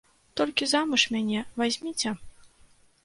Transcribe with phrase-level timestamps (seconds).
[0.39, 2.15] Толькі замуж мяне вазьміце.